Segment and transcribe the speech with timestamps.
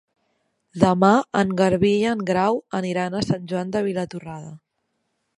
[0.83, 1.09] Demà
[1.41, 4.49] en Garbí i en Grau aniran a Sant Joan de Vilatorrada.